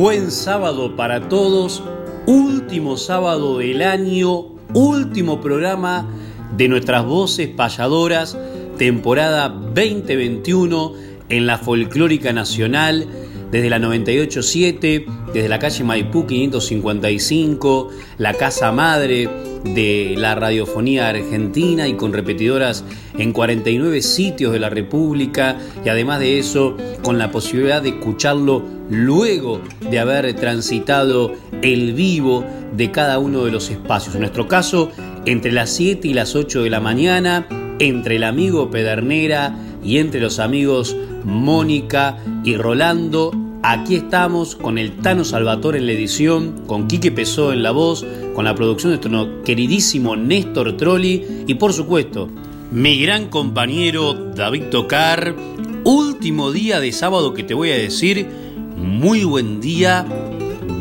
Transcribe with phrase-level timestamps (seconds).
[0.00, 1.82] Buen sábado para todos,
[2.24, 6.08] último sábado del año, último programa
[6.56, 8.34] de nuestras voces payadoras,
[8.78, 10.94] temporada 2021
[11.28, 13.08] en la Folclórica Nacional,
[13.50, 19.28] desde la 987, desde la calle Maipú 555, la casa madre
[19.64, 22.86] de la radiofonía argentina y con repetidoras
[23.18, 28.79] en 49 sitios de la República y además de eso con la posibilidad de escucharlo
[28.90, 32.44] luego de haber transitado el vivo
[32.76, 34.14] de cada uno de los espacios.
[34.14, 34.90] En nuestro caso,
[35.26, 37.46] entre las 7 y las 8 de la mañana,
[37.78, 43.32] entre el amigo Pedernera y entre los amigos Mónica y Rolando.
[43.62, 48.06] Aquí estamos con el Tano Salvatore en la edición, con Quique Pesó en la voz,
[48.34, 52.28] con la producción de nuestro queridísimo Néstor Trolli y por supuesto
[52.70, 55.34] mi gran compañero David Tocar.
[55.84, 58.26] Último día de sábado que te voy a decir,
[58.80, 60.06] muy buen día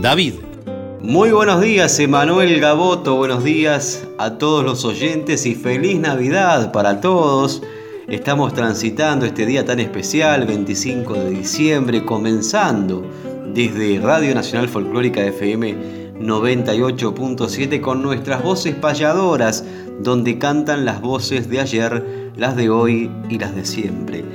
[0.01, 0.35] David.
[1.01, 7.01] Muy buenos días Emanuel Gaboto, buenos días a todos los oyentes y feliz Navidad para
[7.01, 7.61] todos.
[8.07, 13.05] Estamos transitando este día tan especial, 25 de diciembre, comenzando
[13.53, 19.63] desde Radio Nacional Folclórica FM 98.7 con nuestras voces payadoras,
[19.99, 24.25] donde cantan las voces de ayer, las de hoy y las de siempre.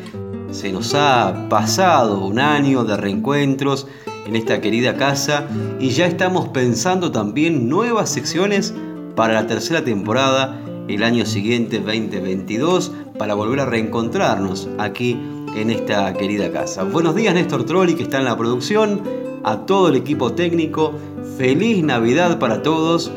[0.54, 3.88] Se nos ha pasado un año de reencuentros
[4.25, 5.48] en esta querida casa
[5.81, 8.72] y ya estamos pensando también nuevas secciones
[9.16, 15.20] para la tercera temporada el año siguiente 2022 para volver a reencontrarnos aquí
[15.56, 16.84] en esta querida casa.
[16.84, 19.03] Buenos días Néstor Trolli que está en la producción,
[19.42, 20.94] a todo el equipo técnico,
[21.36, 23.10] feliz Navidad para todos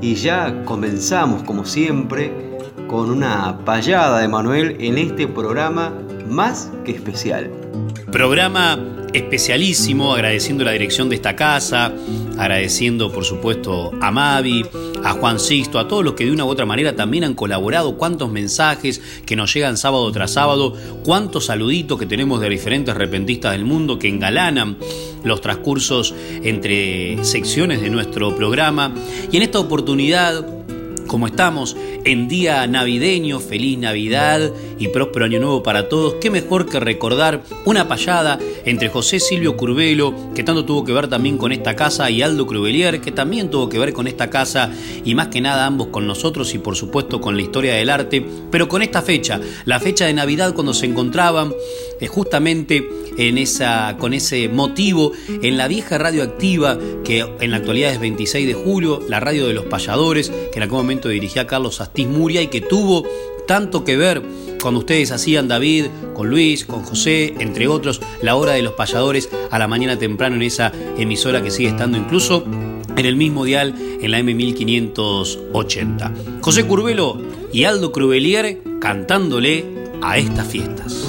[0.00, 2.32] y ya comenzamos como siempre
[2.88, 5.92] con una payada de Manuel en este programa
[6.30, 7.50] más que especial.
[8.10, 8.78] Programa
[9.12, 11.92] especialísimo, agradeciendo la dirección de esta casa,
[12.38, 14.64] agradeciendo por supuesto a Mavi,
[15.04, 17.96] a Juan Sixto, a todos los que de una u otra manera también han colaborado,
[17.96, 23.52] cuántos mensajes que nos llegan sábado tras sábado, cuántos saluditos que tenemos de diferentes repentistas
[23.52, 24.76] del mundo que engalanan
[25.24, 28.94] los transcursos entre secciones de nuestro programa.
[29.30, 30.59] Y en esta oportunidad
[31.10, 36.66] como estamos en día navideño, feliz Navidad y próspero año nuevo para todos, qué mejor
[36.66, 41.50] que recordar una payada entre José Silvio Curvelo, que tanto tuvo que ver también con
[41.50, 44.70] esta casa, y Aldo Cruvelier, que también tuvo que ver con esta casa
[45.04, 48.24] y más que nada ambos con nosotros y por supuesto con la historia del arte,
[48.52, 51.52] pero con esta fecha, la fecha de Navidad cuando se encontraban
[52.08, 57.92] justamente en esa, con ese motivo en la vieja radio activa que en la actualidad
[57.92, 61.80] es 26 de julio, la radio de los payadores, que en algún momento dirigía Carlos
[61.80, 63.04] Astiz Muria y que tuvo
[63.46, 64.22] tanto que ver
[64.60, 69.28] cuando ustedes hacían David, con Luis, con José, entre otros, la hora de los payadores
[69.50, 72.44] a la mañana temprano en esa emisora que sigue estando incluso
[72.96, 76.40] en el mismo dial en la M1580.
[76.40, 77.20] José Curvelo
[77.52, 79.64] y Aldo Cruvelier cantándole
[80.02, 81.06] a estas fiestas.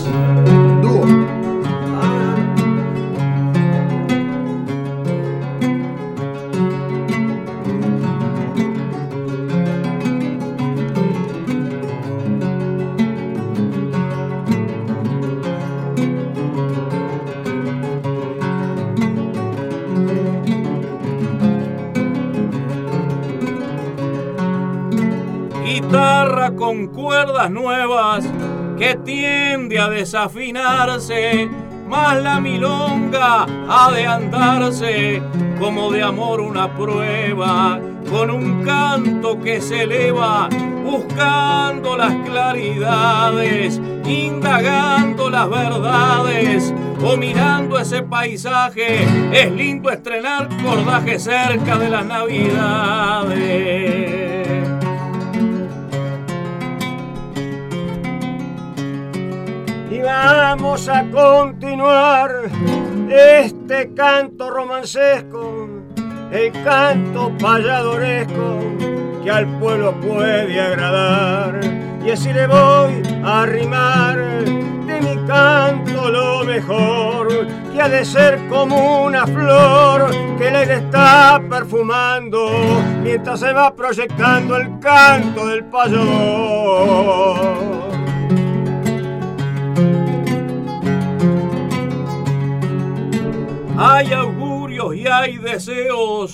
[28.82, 31.48] Que tiende a desafinarse,
[31.88, 35.22] más la milonga ha de andarse
[35.60, 37.80] como de amor una prueba,
[38.10, 40.50] con un canto que se eleva
[40.84, 46.74] buscando las claridades, indagando las verdades
[47.04, 49.04] o mirando ese paisaje.
[49.32, 53.91] Es lindo estrenar cordaje cerca de las navidades.
[60.04, 62.50] Vamos a continuar
[63.10, 65.70] este canto romancesco,
[66.32, 68.60] el canto payadoresco
[69.24, 71.60] que al pueblo puede agradar.
[72.04, 78.40] Y así le voy a arrimar de mi canto lo mejor, que ha de ser
[78.50, 80.10] como una flor
[80.40, 82.50] que aire está perfumando
[83.04, 86.72] mientras se va proyectando el canto del payador.
[93.84, 96.34] Hay augurios y hay deseos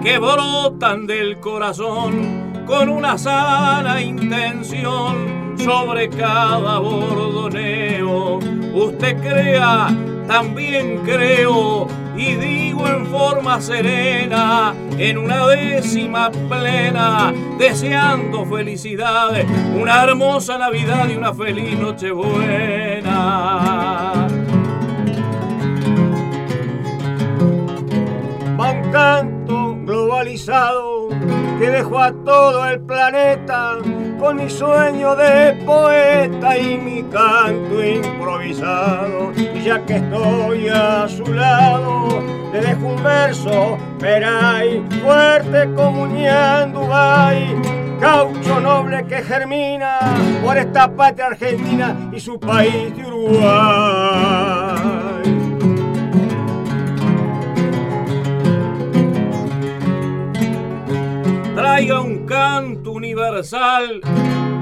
[0.00, 8.38] que brotan del corazón con una sana intención sobre cada bordoneo.
[8.72, 9.88] Usted crea,
[10.28, 20.58] también creo, y digo en forma serena, en una décima plena, deseando felicidades, una hermosa
[20.58, 24.23] Navidad y una feliz Nochebuena.
[28.94, 31.08] Canto globalizado
[31.58, 33.78] que dejó a todo el planeta
[34.20, 39.32] con mi sueño de poeta y mi canto improvisado.
[39.36, 46.72] Y ya que estoy a su lado, le dejo un verso, peray, fuerte como un
[46.72, 47.52] Dubai,
[47.98, 49.98] caucho noble que germina
[50.44, 54.53] por esta patria argentina y su país de Uruguay.
[61.74, 64.00] Traiga un canto universal,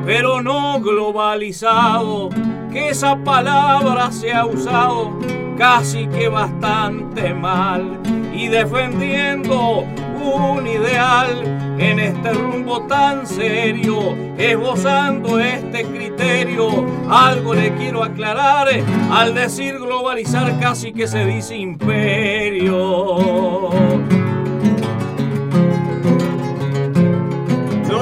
[0.06, 2.30] pero no globalizado,
[2.72, 5.18] que esa palabra se ha usado
[5.58, 8.00] casi que bastante mal
[8.34, 9.80] y defendiendo
[10.22, 18.68] un ideal en este rumbo tan serio, esbozando este criterio, algo le quiero aclarar,
[19.10, 22.80] al decir globalizar casi que se dice imperio.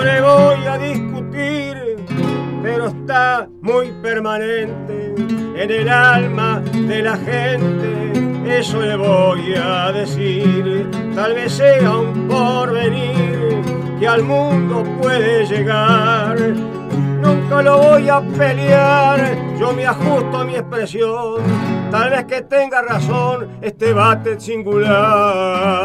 [0.00, 1.76] No le voy a discutir,
[2.62, 5.14] pero está muy permanente
[5.54, 8.10] en el alma de la gente.
[8.46, 13.60] Eso le voy a decir, tal vez sea un porvenir
[14.00, 16.38] que al mundo puede llegar.
[16.38, 21.42] Nunca lo voy a pelear, yo me ajusto a mi expresión.
[21.90, 25.80] Tal vez que tenga razón este bate singular.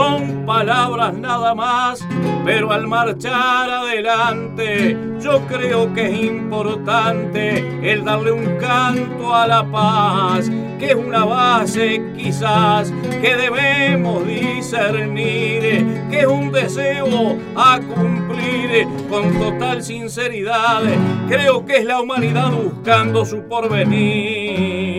[0.00, 2.00] Son palabras nada más,
[2.46, 9.62] pero al marchar adelante yo creo que es importante el darle un canto a la
[9.70, 18.86] paz, que es una base quizás que debemos discernir, que es un deseo a cumplir
[19.10, 20.80] con total sinceridad,
[21.28, 24.89] creo que es la humanidad buscando su porvenir.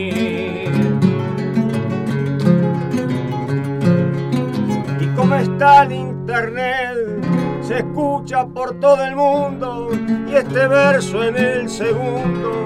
[5.36, 6.98] Está el internet,
[7.62, 9.90] se escucha por todo el mundo
[10.28, 12.66] y este verso en el segundo,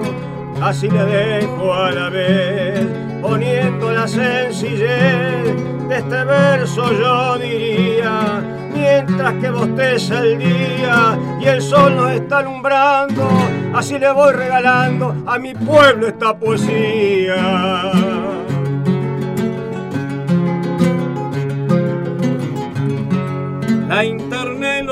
[0.62, 2.86] así le dejo a la vez,
[3.22, 8.42] poniendo la sencillez de este verso yo diría,
[8.74, 13.28] mientras que bosteza el día y el sol nos está alumbrando,
[13.74, 17.36] así le voy regalando a mi pueblo esta poesía.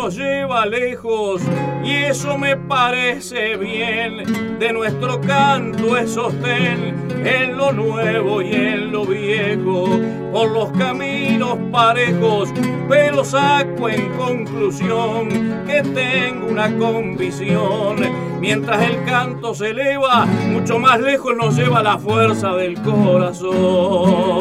[0.05, 1.41] Nos lleva lejos
[1.83, 4.59] y eso me parece bien.
[4.59, 6.95] De nuestro canto es sostén
[7.25, 9.89] en lo nuevo y en lo viejo.
[10.31, 12.53] Por los caminos parejos,
[12.87, 17.97] pero saco en conclusión que tengo una convicción.
[18.41, 24.35] Mientras el canto se eleva, mucho más lejos nos lleva la fuerza del corazón.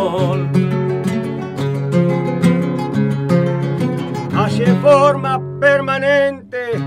[4.65, 6.77] En forma permanente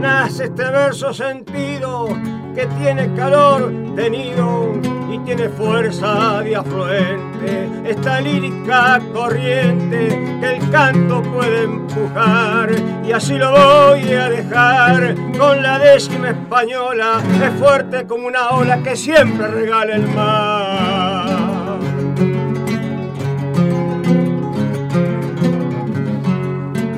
[0.00, 2.08] nace este verso sentido
[2.52, 4.72] que tiene calor tenido
[5.08, 7.68] y tiene fuerza de afluente.
[7.84, 10.08] Esta lírica corriente
[10.40, 12.70] que el canto puede empujar
[13.06, 17.22] y así lo voy a dejar con la décima española.
[17.40, 20.93] Es fuerte como una ola que siempre regala el mar.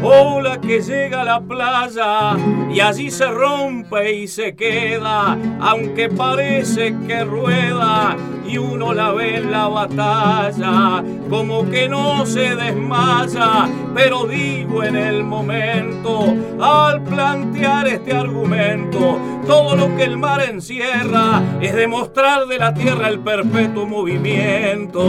[0.06, 2.36] Ola que llega a la playa
[2.72, 9.36] y allí se rompe y se queda, aunque parece que rueda y uno la ve
[9.36, 17.88] en la batalla, como que no se desmaya, pero digo en el momento, al plantear
[17.88, 23.86] este argumento, todo lo que el mar encierra es demostrar de la tierra el perpetuo
[23.86, 25.06] movimiento.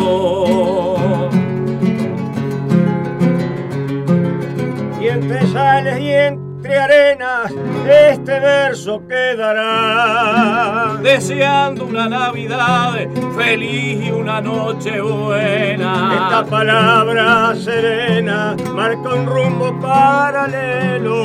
[5.28, 7.52] Entre sales y entre arenas
[7.86, 10.96] este verso quedará.
[11.02, 12.94] Deseando una Navidad
[13.36, 16.14] feliz y una noche buena.
[16.14, 21.18] Esta palabra serena marca un rumbo paralelo.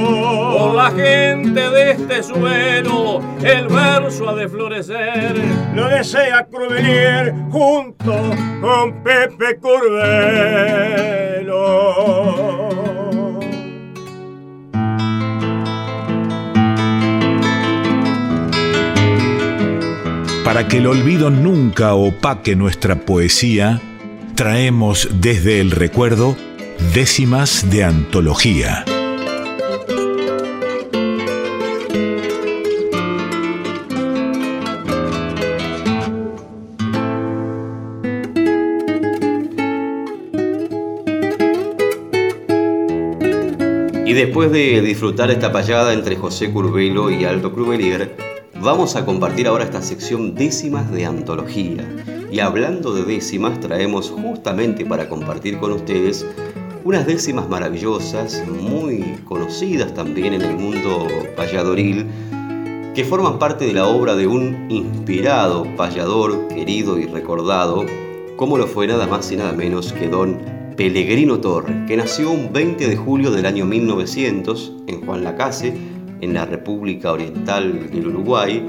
[0.59, 5.37] Por la gente de este suelo, el verso ha de florecer.
[5.75, 8.15] Lo desea Cruvelier junto
[8.61, 10.13] con Pepe Curvelo.
[20.53, 23.81] Para que el olvido nunca opaque nuestra poesía,
[24.35, 26.37] traemos desde el recuerdo
[26.93, 28.85] décimas de antología.
[44.05, 48.32] Y después de disfrutar esta payada entre José Curvelo y Aldo Cruvelier,
[48.63, 51.85] Vamos a compartir ahora esta sección décimas de antología.
[52.31, 56.25] Y hablando de décimas, traemos justamente para compartir con ustedes
[56.85, 62.07] unas décimas maravillosas, muy conocidas también en el mundo payadoril,
[62.95, 67.85] que forman parte de la obra de un inspirado payador querido y recordado,
[68.37, 70.39] como lo fue nada más y nada menos que don
[70.77, 75.75] Pellegrino Torre, que nació un 20 de julio del año 1900 en Juan Lacase,
[76.23, 78.67] en la República Oriental del Uruguay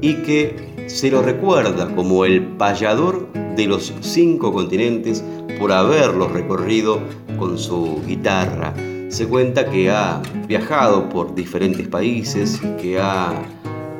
[0.00, 5.24] y que se lo recuerda como el payador de los cinco continentes
[5.58, 7.00] por haberlos recorrido
[7.38, 8.74] con su guitarra.
[9.08, 13.32] Se cuenta que ha viajado por diferentes países, que ha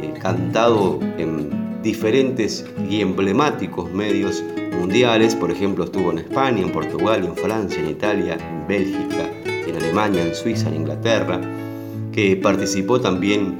[0.00, 4.44] eh, cantado en diferentes y emblemáticos medios
[4.78, 9.76] mundiales, por ejemplo estuvo en España, en Portugal, en Francia, en Italia, en Bélgica, en
[9.76, 11.40] Alemania, en Suiza, en Inglaterra
[12.16, 13.58] que participó también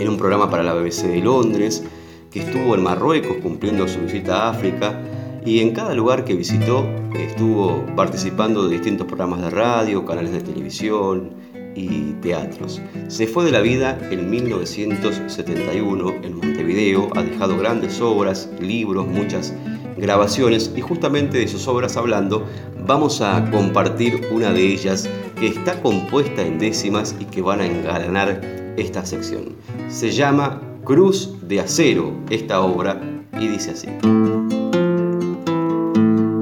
[0.00, 1.84] en un programa para la BBC de Londres,
[2.32, 4.98] que estuvo en Marruecos cumpliendo su visita a África
[5.44, 10.40] y en cada lugar que visitó estuvo participando de distintos programas de radio, canales de
[10.40, 11.34] televisión
[11.74, 12.80] y teatros.
[13.08, 19.54] Se fue de la vida en 1971 en Montevideo, ha dejado grandes obras, libros, muchas
[20.00, 22.46] grabaciones y justamente de sus obras hablando
[22.86, 27.66] vamos a compartir una de ellas que está compuesta en décimas y que van a
[27.66, 28.40] engalanar
[28.76, 29.56] esta sección.
[29.88, 33.00] Se llama Cruz de Acero esta obra
[33.38, 33.88] y dice así.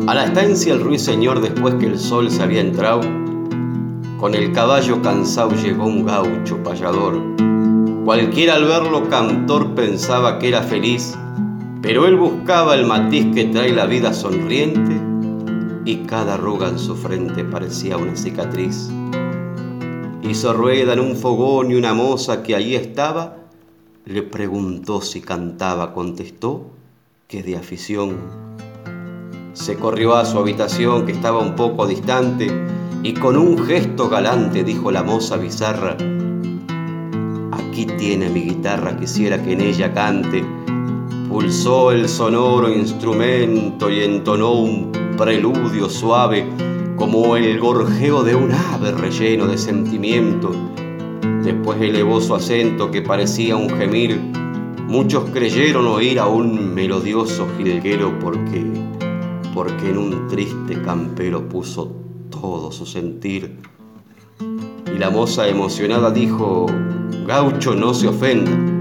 [0.07, 3.03] A la estancia el ruiseñor después que el sol se había entrado,
[4.19, 7.21] con el caballo cansado llegó un gaucho payador.
[8.05, 11.15] Cualquiera al verlo cantor pensaba que era feliz,
[11.83, 15.01] pero él buscaba el matiz que trae la vida sonriente
[15.85, 18.91] y cada arruga en su frente parecía una cicatriz.
[20.23, 23.39] Hizo rueda en un fogón y una moza que allí estaba
[24.09, 26.71] le preguntó si cantaba, contestó
[27.27, 28.17] que de afición.
[29.53, 32.51] Se corrió a su habitación que estaba un poco distante
[33.03, 35.99] y con un gesto galante dijo la moza bizarra,
[37.53, 40.58] aquí tiene mi guitarra, quisiera que en ella cante.
[41.29, 46.49] Pulsó el sonoro instrumento y entonó un preludio suave
[46.97, 50.51] como el gorjeo de un ave relleno de sentimiento.
[51.43, 54.19] Después elevó su acento que parecía un gemir.
[54.87, 58.65] Muchos creyeron oír a un melodioso jilguero porque,
[59.53, 61.93] porque en un triste campero puso
[62.31, 63.59] todo su sentir.
[64.41, 66.67] Y la moza emocionada dijo,
[67.27, 68.78] Gaucho, no se ofenda.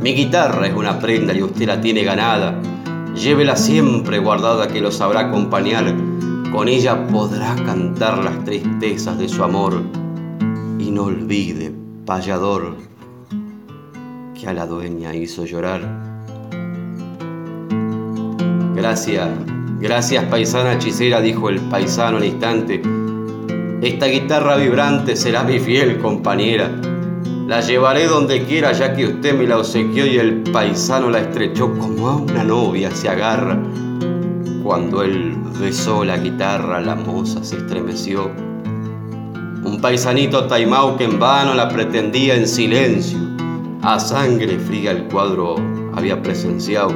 [0.00, 2.60] Mi guitarra es una prenda y usted la tiene ganada.
[3.16, 5.92] Llévela siempre guardada que lo sabrá acompañar.
[6.52, 9.82] Con ella podrá cantar las tristezas de su amor.
[10.78, 11.72] Y no olvide,
[12.06, 12.76] payador,
[14.38, 15.80] que a la dueña hizo llorar.
[18.76, 19.28] Gracias,
[19.80, 22.80] gracias paisana hechicera, dijo el paisano al instante.
[23.82, 26.70] Esta guitarra vibrante será mi fiel compañera.
[27.48, 31.72] La llevaré donde quiera ya que usted me la obsequió y el paisano la estrechó
[31.78, 33.58] como a una novia se agarra.
[34.62, 38.30] Cuando él besó la guitarra, la moza se estremeció.
[39.64, 43.18] Un paisanito taimau que en vano la pretendía en silencio.
[43.80, 45.56] A sangre fría el cuadro
[45.94, 46.90] había presenciado.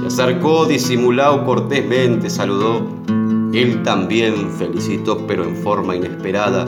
[0.00, 2.84] Se acercó disimulado cortésmente, saludó.
[3.52, 6.66] Él también felicitó, pero en forma inesperada.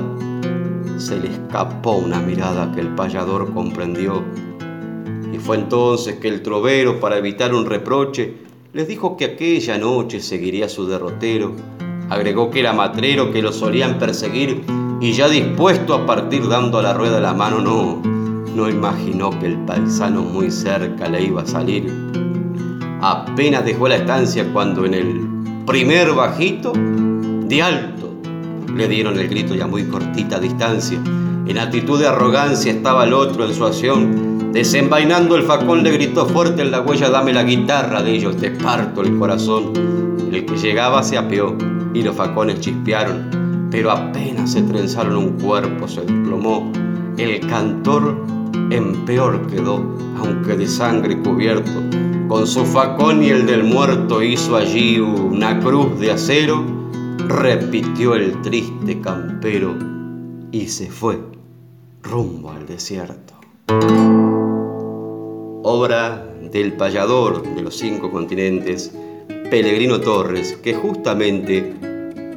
[0.98, 4.22] Se le escapó una mirada que el payador comprendió.
[5.32, 8.34] Y fue entonces que el trovero, para evitar un reproche,
[8.72, 11.52] les dijo que aquella noche seguiría su derrotero.
[12.10, 14.64] Agregó que era matrero, que lo solían perseguir
[15.00, 18.00] y ya dispuesto a partir dando a la rueda la mano, no,
[18.54, 21.92] no imaginó que el paisano muy cerca le iba a salir.
[23.02, 25.28] Apenas dejó la estancia cuando en el
[25.66, 27.93] primer bajito, de alto,
[28.74, 30.98] le dieron el grito ya muy cortita distancia.
[31.46, 34.52] En actitud de arrogancia estaba el otro en su acción.
[34.52, 38.50] Desenvainando el facón le gritó fuerte en la huella, dame la guitarra de ellos, te
[38.50, 39.72] parto el corazón.
[40.32, 41.56] El que llegaba se apeó
[41.92, 46.72] y los facones chispearon, pero apenas se trenzaron un cuerpo, se desplomó.
[47.16, 48.24] El cantor
[48.70, 49.84] en peor quedó,
[50.18, 51.70] aunque de sangre cubierto.
[52.28, 56.64] Con su facón y el del muerto hizo allí una cruz de acero,
[57.28, 59.74] repitió el triste campero
[60.52, 61.18] y se fue
[62.02, 63.34] rumbo al desierto.
[65.62, 68.92] Obra del payador de los cinco continentes,
[69.50, 71.74] Pellegrino Torres, que justamente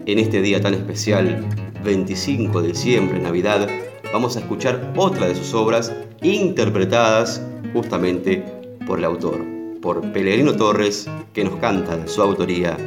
[0.06, 1.46] en este día tan especial,
[1.84, 3.67] 25 de diciembre, Navidad,
[4.13, 7.41] vamos a escuchar otra de sus obras interpretadas
[7.74, 8.44] justamente
[8.88, 9.44] por el autor,
[9.82, 12.77] por Pellegrino Torres, que nos canta su autoría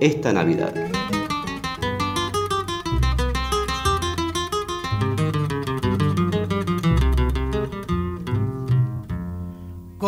[0.00, 0.72] esta Navidad.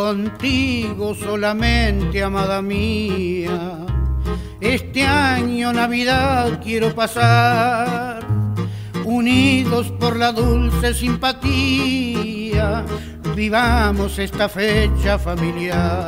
[0.06, 3.84] Contigo solamente, amada mía,
[4.60, 8.24] este año Navidad quiero pasar
[9.04, 12.84] unidos por la dulce simpatía,
[13.34, 16.06] vivamos esta fecha familiar.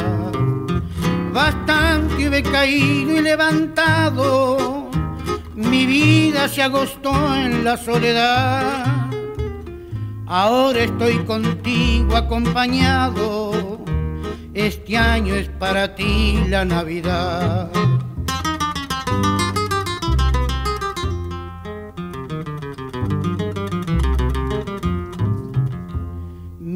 [1.32, 4.88] Bastante he caído y levantado,
[5.56, 9.08] mi vida se agostó en la soledad.
[10.30, 13.67] Ahora estoy contigo acompañado,
[14.60, 17.70] este año es para ti la Navidad.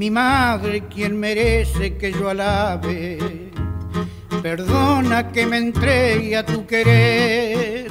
[0.03, 3.53] mi madre quien merece que yo alabe.
[4.43, 7.87] Perdona que me entregue a tu querer,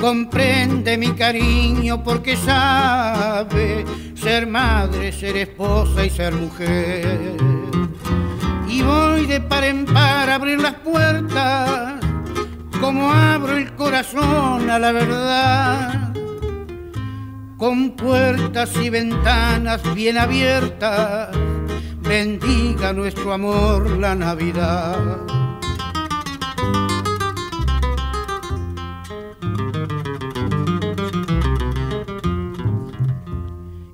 [0.00, 7.55] comprende mi cariño porque sabe ser madre, ser esposa y ser mujer.
[8.76, 11.94] Y voy de par en par a abrir las puertas,
[12.78, 16.12] como abro el corazón a la verdad
[17.56, 21.34] con puertas y ventanas bien abiertas,
[22.02, 25.20] bendiga nuestro amor la Navidad.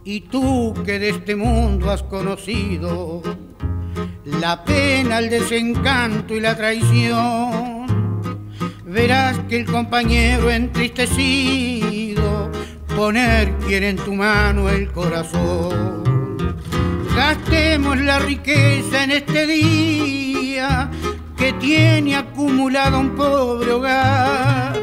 [0.05, 3.23] Y tú que de este mundo has conocido
[4.42, 7.87] la pena, el desencanto y la traición,
[8.85, 12.50] verás que el compañero entristecido
[12.96, 16.35] poner quiere en tu mano el corazón.
[17.14, 20.90] Gastemos la riqueza en este día
[21.37, 24.76] que tiene acumulado un pobre hogar.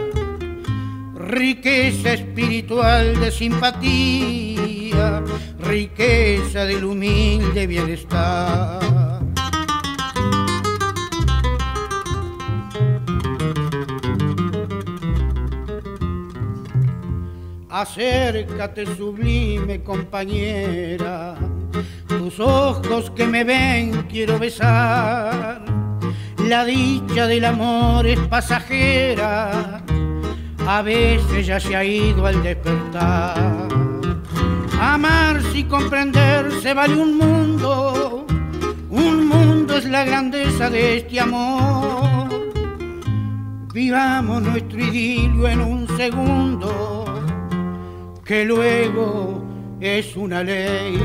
[1.17, 5.21] Riqueza espiritual de simpatía,
[5.59, 9.08] riqueza del humilde bienestar.
[17.71, 21.35] Acércate sublime compañera,
[22.07, 25.61] tus ojos que me ven quiero besar.
[26.47, 29.83] La dicha del amor es pasajera,
[30.65, 33.67] a veces ya se ha ido al despertar.
[34.81, 38.25] Amarse y comprenderse vale un mundo,
[38.89, 42.29] un mundo es la grandeza de este amor.
[43.71, 47.08] Vivamos nuestro idilio en un segundo
[48.29, 49.43] que luego
[49.81, 50.99] es una ley,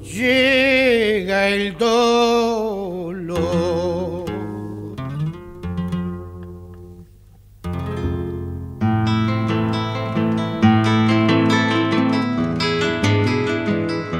[0.00, 3.18] llega el dolor.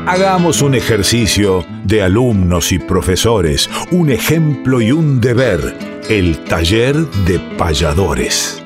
[0.08, 5.60] Hagamos un ejercicio de alumnos y profesores, un ejemplo y un deber,
[6.08, 8.57] el taller de payadores.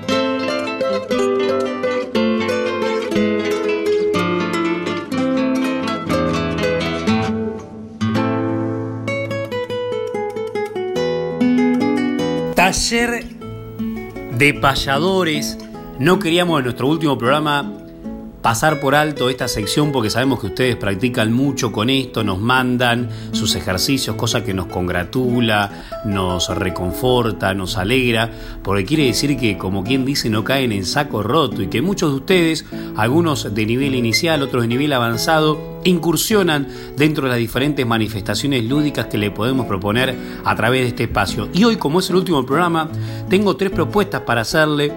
[14.43, 15.57] De payadores.
[16.01, 17.82] No queríamos en nuestro último programa
[18.43, 23.09] pasar por alto esta sección porque sabemos que ustedes practican mucho con esto, nos mandan
[23.31, 25.71] sus ejercicios, cosa que nos congratula,
[26.05, 28.31] nos reconforta, nos alegra,
[28.63, 32.11] porque quiere decir que, como quien dice, no caen en saco roto y que muchos
[32.11, 32.65] de ustedes,
[32.97, 39.07] algunos de nivel inicial, otros de nivel avanzado, incursionan dentro de las diferentes manifestaciones lúdicas
[39.07, 41.49] que le podemos proponer a través de este espacio.
[41.55, 42.89] Y hoy, como es el último programa,
[43.29, 44.93] tengo tres propuestas para hacerle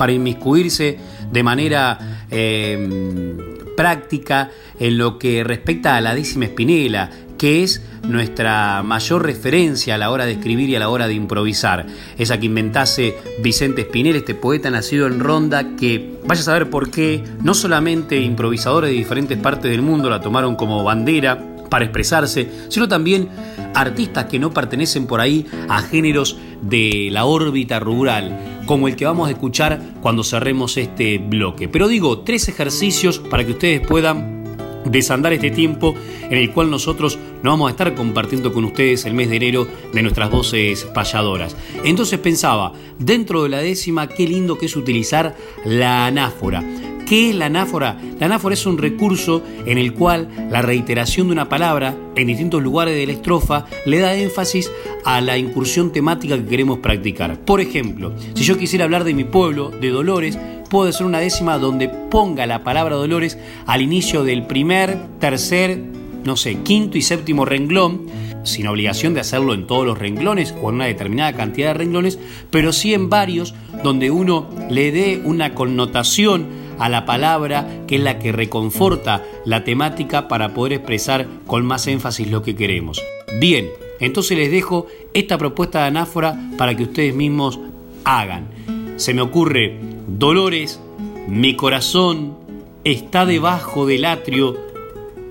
[0.00, 0.96] para inmiscuirse
[1.30, 3.36] de manera em,
[3.76, 9.98] práctica en lo que respecta a la décima espinela, que es nuestra mayor referencia a
[9.98, 11.86] la hora de escribir y a la hora de improvisar.
[12.16, 16.90] Esa que inventase Vicente Espinel, este poeta nacido en Ronda, que vaya a saber por
[16.90, 22.48] qué no solamente improvisadores de diferentes partes del mundo la tomaron como bandera, para expresarse,
[22.68, 23.30] sino también
[23.74, 29.06] artistas que no pertenecen por ahí a géneros de la órbita rural, como el que
[29.06, 31.68] vamos a escuchar cuando cerremos este bloque.
[31.68, 34.40] Pero digo, tres ejercicios para que ustedes puedan
[34.84, 39.14] desandar este tiempo en el cual nosotros nos vamos a estar compartiendo con ustedes el
[39.14, 41.56] mes de enero de nuestras voces payadoras.
[41.84, 46.64] Entonces pensaba, dentro de la décima, qué lindo que es utilizar la anáfora.
[47.10, 47.98] ¿Qué es la anáfora?
[48.20, 52.62] La anáfora es un recurso en el cual la reiteración de una palabra en distintos
[52.62, 54.70] lugares de la estrofa le da énfasis
[55.04, 57.36] a la incursión temática que queremos practicar.
[57.40, 60.38] Por ejemplo, si yo quisiera hablar de mi pueblo, de Dolores,
[60.70, 65.82] puedo hacer una décima donde ponga la palabra Dolores al inicio del primer, tercer,
[66.22, 68.06] no sé, quinto y séptimo renglón,
[68.44, 72.20] sin obligación de hacerlo en todos los renglones o en una determinada cantidad de renglones,
[72.52, 78.02] pero sí en varios donde uno le dé una connotación a la palabra que es
[78.02, 83.02] la que reconforta la temática para poder expresar con más énfasis lo que queremos.
[83.38, 83.68] Bien,
[84.00, 87.60] entonces les dejo esta propuesta de anáfora para que ustedes mismos
[88.04, 88.48] hagan.
[88.96, 90.80] Se me ocurre, Dolores,
[91.28, 92.34] mi corazón
[92.82, 94.56] está debajo del atrio,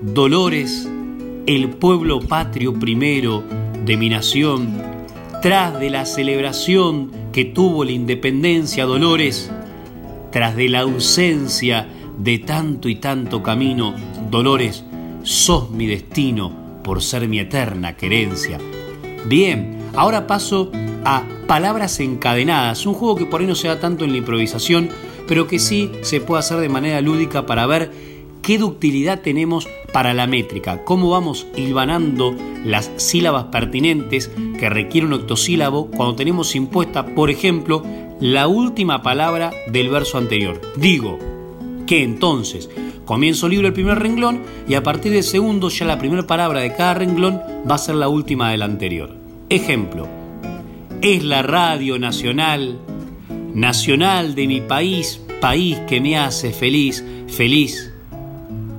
[0.02, 0.88] Dolores,
[1.46, 3.42] el pueblo patrio primero
[3.84, 4.80] de mi nación,
[5.42, 9.50] tras de la celebración que tuvo la independencia, Dolores,
[10.30, 11.88] tras de la ausencia
[12.18, 13.94] de tanto y tanto camino,
[14.30, 14.84] Dolores,
[15.22, 18.58] sos mi destino por ser mi eterna querencia.
[19.26, 20.70] Bien, ahora paso
[21.04, 24.88] a Palabras encadenadas, un juego que por ahí no se da tanto en la improvisación,
[25.26, 27.90] pero que sí se puede hacer de manera lúdica para ver
[28.42, 35.12] qué ductilidad tenemos para la métrica, cómo vamos hilvanando las sílabas pertinentes que requiere un
[35.14, 37.82] octosílabo cuando tenemos impuesta, por ejemplo,
[38.20, 40.60] la última palabra del verso anterior.
[40.76, 41.18] Digo
[41.86, 42.68] que entonces
[43.04, 46.74] comienzo libro el primer renglón y a partir del segundo ya la primera palabra de
[46.74, 49.16] cada renglón va a ser la última del anterior.
[49.48, 50.06] Ejemplo,
[51.00, 52.78] es la radio nacional,
[53.54, 57.92] nacional de mi país, país que me hace feliz, feliz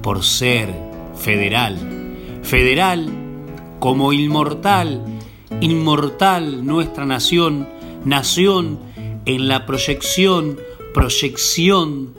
[0.03, 0.69] por ser
[1.15, 1.77] federal.
[2.43, 3.09] Federal
[3.79, 5.01] como inmortal,
[5.61, 7.67] inmortal nuestra nación,
[8.05, 8.90] nación
[9.25, 10.59] en la proyección,
[10.93, 12.13] proyección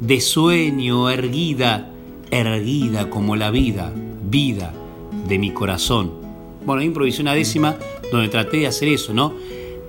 [0.00, 1.90] de sueño erguida,
[2.30, 3.92] erguida como la vida,
[4.28, 4.72] vida
[5.26, 6.12] de mi corazón.
[6.64, 7.76] Bueno, improvisé una décima
[8.12, 9.34] donde traté de hacer eso, ¿no?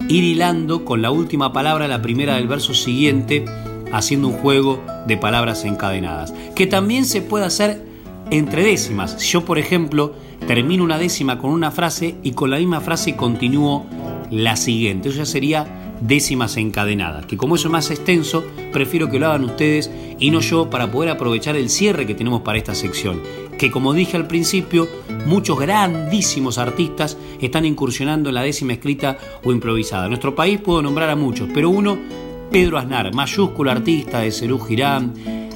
[0.08, 3.46] Ir hilando con la última palabra, la primera del verso siguiente,
[3.92, 6.34] haciendo un juego de palabras encadenadas.
[6.56, 7.82] Que también se puede hacer
[8.32, 9.18] entre décimas.
[9.20, 10.14] Yo, por ejemplo,
[10.48, 13.86] termino una décima con una frase y con la misma frase continúo
[14.30, 15.10] la siguiente.
[15.10, 19.44] Eso ya sería décimas encadenadas, que como eso es más extenso, prefiero que lo hagan
[19.44, 23.22] ustedes y no yo para poder aprovechar el cierre que tenemos para esta sección,
[23.58, 24.88] que como dije al principio,
[25.26, 30.08] muchos grandísimos artistas están incursionando en la décima escrita o improvisada.
[30.08, 31.98] Nuestro país puedo nombrar a muchos, pero uno,
[32.52, 35.14] Pedro Aznar, mayúsculo artista de Cerú Girán,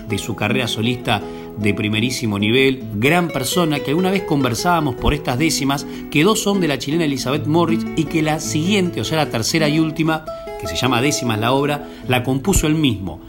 [0.07, 1.21] de su carrera solista
[1.57, 6.59] de primerísimo nivel, gran persona que alguna vez conversábamos por estas décimas, que dos son
[6.59, 10.25] de la chilena Elizabeth Morris y que la siguiente, o sea la tercera y última,
[10.59, 13.19] que se llama Décimas la obra, la compuso él mismo,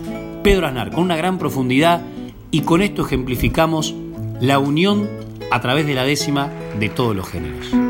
[0.43, 2.03] Pedro Aznar, con una gran profundidad
[2.51, 3.95] y con esto ejemplificamos
[4.41, 5.09] la unión
[5.51, 7.84] a través de la décima de todos los géneros.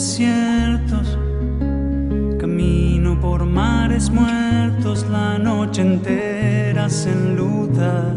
[0.00, 1.18] Desiertos,
[2.38, 8.14] camino por mares muertos, la noche entera se enluta.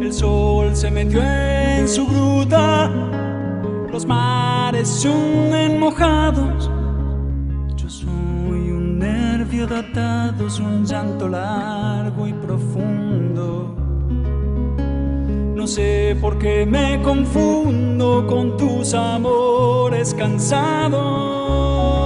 [0.00, 2.88] El sol se metió en su gruta,
[3.90, 6.70] los mares se hunden mojados.
[7.74, 12.91] Yo soy un nervio datado, un llanto largo y profundo.
[15.74, 22.01] Sé por qué me confundo con tus amores cansados.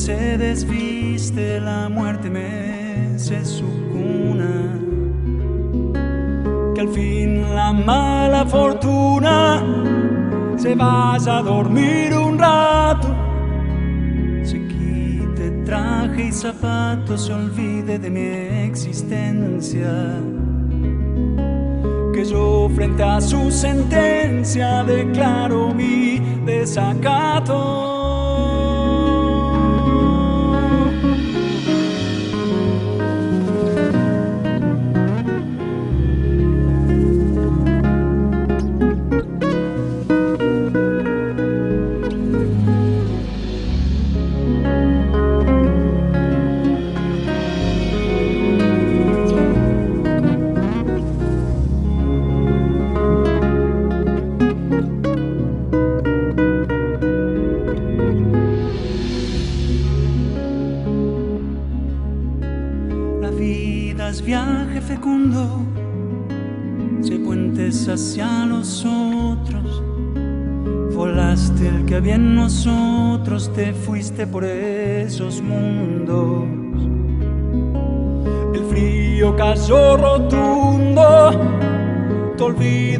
[0.00, 4.78] Se desviste, la muerte mece su cuna.
[6.74, 9.62] Que al fin la mala fortuna
[10.56, 13.08] se vaya a dormir un rato,
[14.42, 18.26] se quite traje y zapatos, se olvide de mi
[18.68, 19.92] existencia
[22.14, 27.89] que yo frente a su sentencia declaro mi desacato.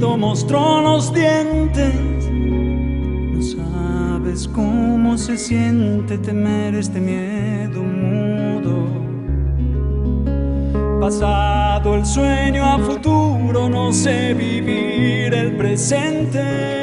[0.01, 1.95] Mostró los dientes.
[2.31, 8.89] No sabes cómo se siente temer este miedo mudo.
[11.01, 16.80] Pasado el sueño a futuro, no sé vivir el presente.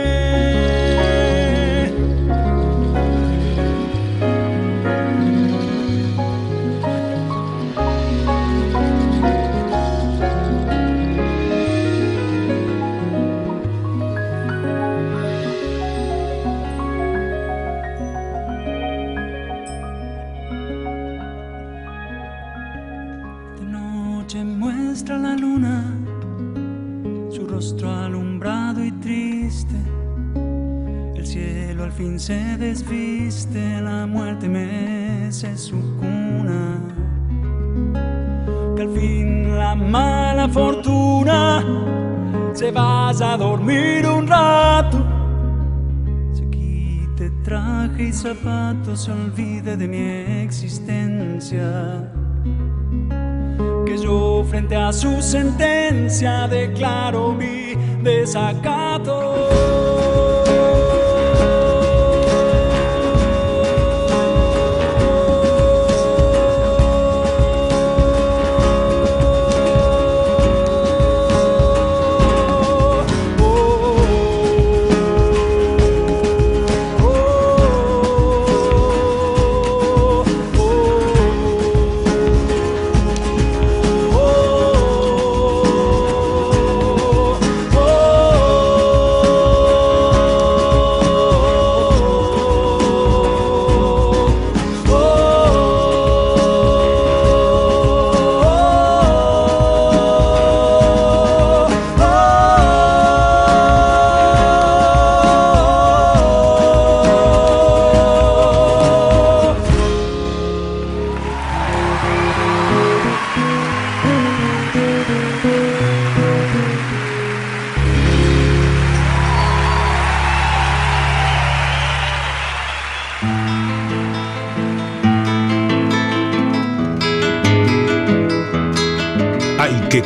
[42.77, 44.97] Vaya a dormir un rato.
[46.33, 51.67] Se quite traje y zapatos, se olvide de mi existencia
[53.85, 59.36] que yo frente a su sentencia declaro mi desacato.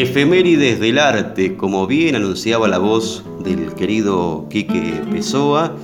[0.00, 5.74] Efemérides del arte, como bien anunciaba la voz del querido Quique Pessoa,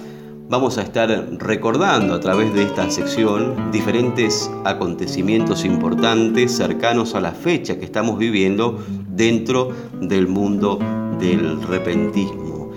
[0.48, 1.08] vamos a estar
[1.40, 8.16] recordando a través de esta sección diferentes acontecimientos importantes cercanos a la fecha que estamos
[8.16, 10.78] viviendo dentro del mundo
[11.18, 12.70] del repentismo.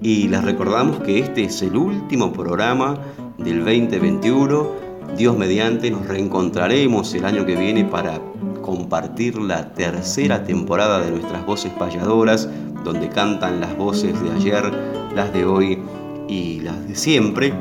[0.00, 3.00] Y les recordamos que este es el último programa
[3.38, 4.84] del 2021
[5.16, 8.20] Dios mediante nos reencontraremos el año que viene para
[8.64, 12.48] compartir la tercera temporada de nuestras voces payadoras,
[12.82, 14.72] donde cantan las voces de ayer,
[15.14, 15.78] las de hoy
[16.28, 17.52] y las de siempre.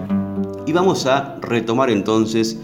[0.65, 2.57] Y vamos a retomar entonces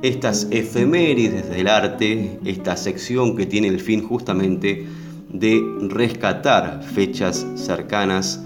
[0.00, 4.86] estas efemérides del arte, esta sección que tiene el fin justamente
[5.28, 8.42] de rescatar fechas cercanas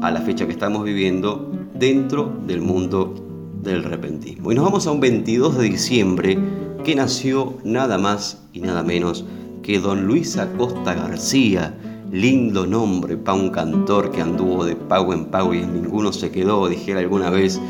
[0.00, 3.14] a la fecha que estamos viviendo dentro del mundo
[3.62, 4.52] del repentismo.
[4.52, 6.38] Y nos vamos a un 22 de diciembre
[6.84, 9.24] que nació nada más y nada menos
[9.62, 11.74] que don Luis Acosta García,
[12.10, 16.30] lindo nombre para un cantor que anduvo de pago en pago y en ninguno se
[16.30, 17.60] quedó, dijera alguna vez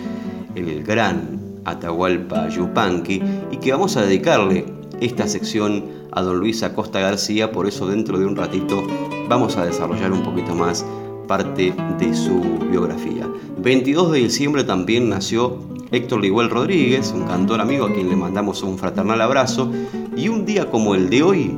[0.55, 4.67] el gran Atahualpa Yupanqui, y que vamos a dedicarle
[5.01, 8.83] esta sección a don Luis Acosta García, por eso dentro de un ratito
[9.29, 10.85] vamos a desarrollar un poquito más
[11.27, 13.29] parte de su biografía.
[13.59, 15.59] 22 de diciembre también nació
[15.93, 19.73] Héctor Liguel Rodríguez, un cantor amigo a quien le mandamos un fraternal abrazo,
[20.17, 21.55] y un día como el de hoy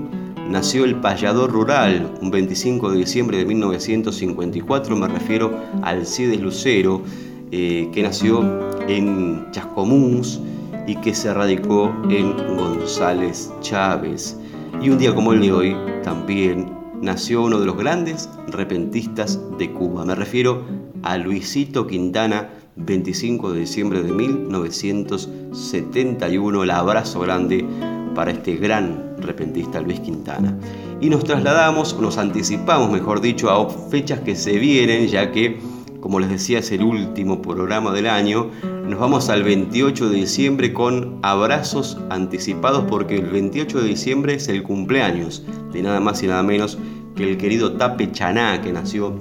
[0.48, 7.02] nació el payador rural, un 25 de diciembre de 1954, me refiero al Cides Lucero,
[7.50, 8.42] eh, que nació
[8.88, 10.40] en Chascomús
[10.86, 14.38] y que se radicó en González Chávez.
[14.80, 19.70] Y un día como el de hoy también nació uno de los grandes repentistas de
[19.72, 20.64] Cuba, me refiero
[21.02, 26.62] a Luisito Quintana, 25 de diciembre de 1971.
[26.62, 27.66] El abrazo grande
[28.14, 30.58] para este gran repentista Luis Quintana.
[31.00, 35.58] Y nos trasladamos, nos anticipamos, mejor dicho, a fechas que se vienen, ya que,
[36.00, 38.50] como les decía, es el último programa del año.
[38.86, 44.48] Nos vamos al 28 de diciembre con abrazos anticipados porque el 28 de diciembre es
[44.48, 46.78] el cumpleaños de nada más y nada menos
[47.16, 49.14] que el querido Tape Chaná, que nació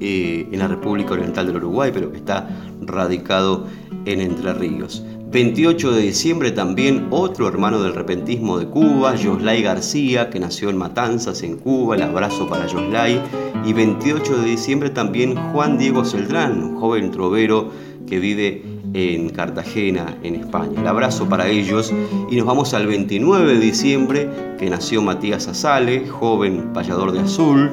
[0.00, 2.48] eh, en la República Oriental del Uruguay, pero que está
[2.80, 3.66] radicado
[4.04, 5.04] en Entre Ríos.
[5.30, 10.78] 28 de diciembre también otro hermano del repentismo de Cuba, Joslay García, que nació en
[10.78, 13.20] Matanzas, en Cuba, el abrazo para Joslay.
[13.66, 17.70] Y 28 de diciembre también Juan Diego Celdrán, un joven trovero
[18.06, 18.62] que vive
[18.94, 20.80] en Cartagena, en España.
[20.80, 21.92] El abrazo para ellos.
[22.30, 27.70] Y nos vamos al 29 de diciembre, que nació Matías Azale, joven payador de azul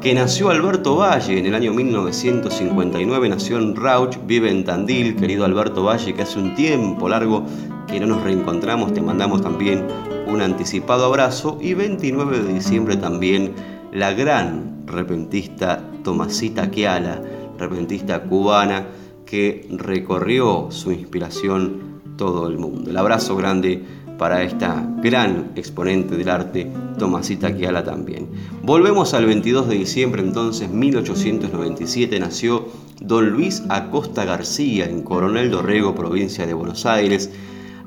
[0.00, 5.44] que nació Alberto Valle en el año 1959, nació en Rauch, vive en Tandil, querido
[5.44, 7.44] Alberto Valle, que hace un tiempo largo
[7.86, 9.86] que no nos reencontramos, te mandamos también
[10.26, 13.54] un anticipado abrazo y 29 de diciembre también
[13.92, 17.22] la gran repentista Tomasita Kiala,
[17.58, 18.88] repentista cubana
[19.24, 22.90] que recorrió su inspiración todo el mundo.
[22.90, 23.84] El abrazo grande
[24.18, 28.28] para esta gran exponente del arte, Tomasita Kiala también.
[28.62, 32.66] Volvemos al 22 de diciembre entonces, 1897, nació
[33.00, 37.30] don Luis Acosta García en Coronel Dorrego, provincia de Buenos Aires.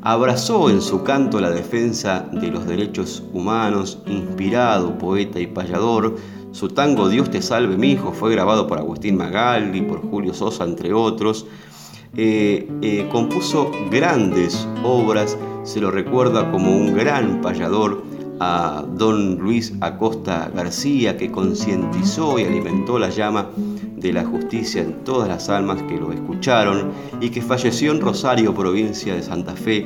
[0.02, 6.16] Abrazó en su canto la defensa de los derechos humanos, inspirado, poeta y payador.
[6.52, 10.64] Su tango Dios te salve, mi hijo fue grabado por Agustín Magaldi, por Julio Sosa,
[10.64, 11.46] entre otros.
[12.16, 15.38] Eh, eh, compuso grandes obras
[15.70, 18.02] se lo recuerda como un gran payador
[18.40, 23.52] a don Luis Acosta García, que concientizó y alimentó la llama
[23.96, 26.90] de la justicia en todas las almas que lo escucharon
[27.22, 29.86] y que falleció en Rosario, provincia de Santa Fe,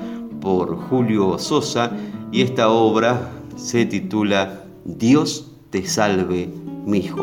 [0.47, 1.91] por Julio Sosa,
[2.31, 6.49] y esta obra se titula Dios te salve,
[6.85, 7.21] mi hijo.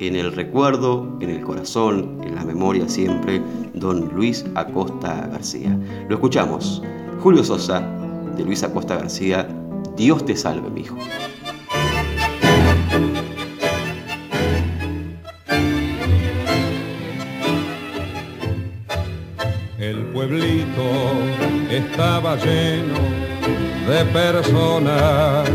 [0.00, 3.40] En el recuerdo, en el corazón, en la memoria siempre,
[3.72, 5.78] don Luis Acosta García.
[6.08, 6.82] Lo escuchamos.
[7.22, 7.82] Julio Sosa,
[8.36, 9.46] de Luis Acosta García,
[9.96, 10.96] Dios te salve, mi hijo.
[19.78, 22.94] El pueblito estaba lleno
[23.88, 25.48] de personas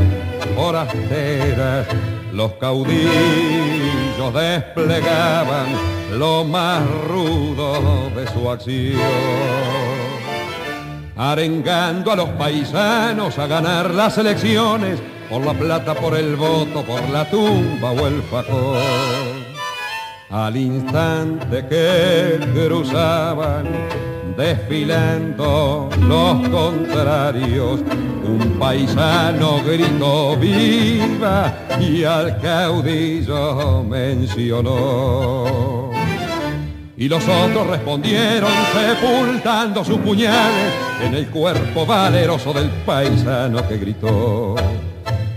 [0.56, 1.88] forasteras,
[2.34, 5.68] los caudillos desplegaban
[6.18, 9.00] lo más rudo de su acción,
[11.16, 15.00] arengando a los paisanos a ganar las elecciones
[15.30, 19.52] por la plata, por el voto, por la tumba o el facón.
[20.30, 23.68] Al instante que cruzaban
[24.36, 27.82] desfilando los contrarios.
[28.24, 35.90] Un paisano gritó viva y al caudillo mencionó.
[36.98, 40.72] Y los otros respondieron sepultando sus puñales
[41.04, 44.56] en el cuerpo valeroso del paisano que gritó.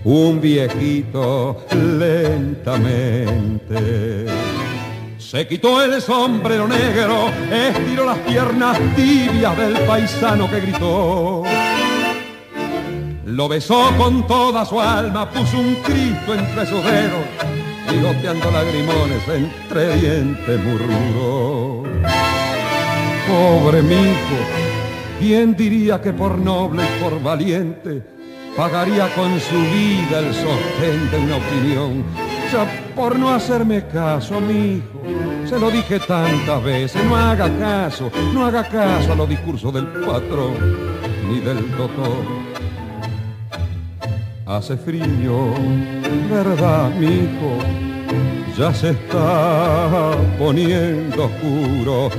[0.05, 3.24] Un viejito lentamente
[5.25, 11.43] se quitó el sombrero negro, estiró las piernas tibias del paisano que gritó.
[13.25, 17.25] Lo besó con toda su alma, puso un Cristo entre sus dedos
[17.93, 21.85] y goteando lagrimones entre dientes murmuró.
[23.27, 24.37] Pobre mijo,
[25.18, 28.03] ¿quién diría que por noble y por valiente
[28.57, 32.24] pagaría con su vida el sostén de una opinión?
[32.95, 35.03] Por no hacerme caso, mi hijo,
[35.49, 39.86] se lo dije tantas veces, no haga caso, no haga caso a los discursos del
[39.86, 40.55] patrón
[41.28, 42.24] ni del doctor.
[44.47, 45.55] Hace frío,
[46.30, 47.59] ¿verdad, mi hijo?
[48.57, 52.11] Ya se está poniendo oscuro.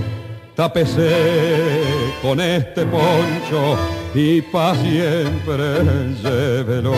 [0.55, 1.81] Tápese
[2.21, 3.77] con este poncho
[4.13, 5.83] y pa' siempre
[6.21, 6.93] llévelo.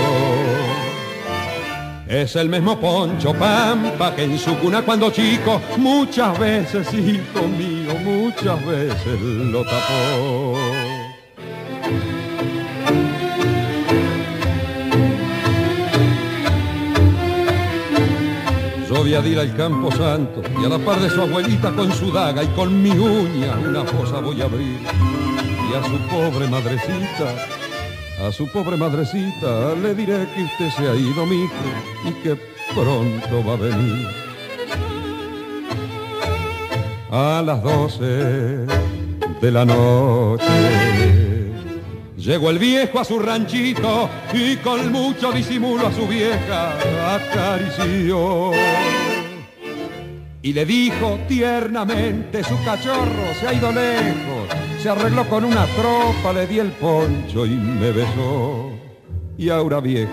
[2.09, 7.93] Es el mismo poncho pampa que en su cuna cuando chico muchas veces, hijo mío,
[8.01, 10.55] muchas veces lo tapó.
[18.89, 21.91] Yo vi a ir al campo santo y a la par de su abuelita con
[21.91, 26.47] su daga y con mi uña una fosa voy a abrir y a su pobre
[26.47, 27.66] madrecita
[28.19, 31.53] a su pobre madrecita le diré que usted se ha ido, mijo,
[32.05, 32.35] y que
[32.73, 34.07] pronto va a venir.
[37.11, 38.65] A las doce
[39.41, 40.45] de la noche
[42.17, 46.73] llegó el viejo a su ranchito y con mucho disimulo a su vieja
[47.15, 48.51] acarició.
[50.41, 54.49] Y le dijo tiernamente, su cachorro se ha ido lejos,
[54.81, 58.71] se arregló con una tropa, le di el poncho y me besó.
[59.37, 60.11] Y ahora vieja,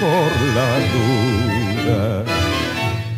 [0.00, 2.24] por la duda.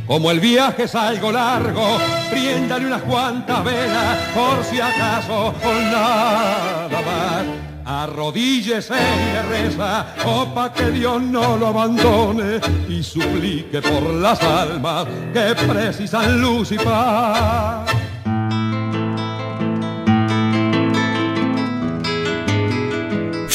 [0.07, 1.99] Como el viaje es algo largo,
[2.31, 10.45] priéndale unas cuantas velas, por si acaso, por nada más Arrodíllese y le reza, o
[10.55, 16.77] pa' que Dios no lo abandone y suplique por las almas que precisan luz y
[16.77, 17.91] paz.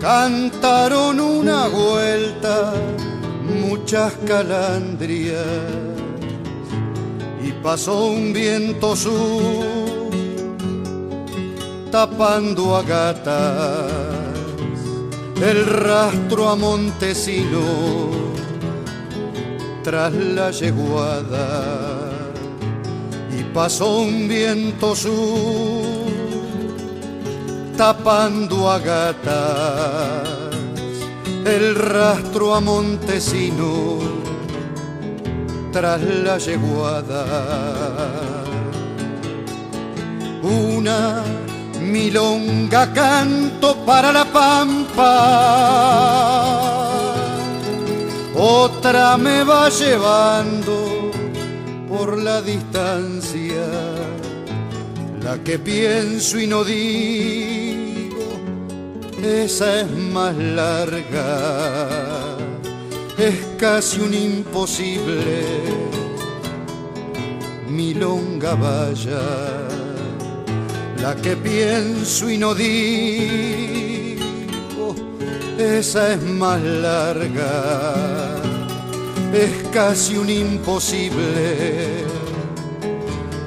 [0.00, 2.72] Cantaron una vuelta
[3.42, 5.46] muchas calandrias
[7.44, 10.10] y pasó un viento sur
[11.90, 13.92] tapando a gatas
[15.42, 17.60] el rastro a Montesino
[19.82, 21.99] tras la yeguada
[23.52, 26.10] pasó un viento sur
[27.76, 30.28] tapando a gatas
[31.44, 33.98] el rastro a Montesino
[35.72, 37.24] tras la yeguada.
[40.42, 41.22] Una
[41.80, 45.12] milonga canto para la pampa,
[48.34, 50.99] otra me va llevando
[51.90, 53.66] por la distancia,
[55.22, 58.00] la que pienso y no digo
[59.22, 61.88] esa es más larga,
[63.18, 65.42] es casi un imposible,
[67.68, 69.20] milonga vaya,
[71.02, 74.24] la que pienso y no digo,
[75.58, 78.40] esa es más larga,
[79.32, 82.04] es casi un imposible,